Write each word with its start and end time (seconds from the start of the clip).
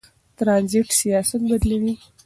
ترانزیت 0.37 0.89
سیاست 0.99 1.41
بدلوي. 1.49 1.93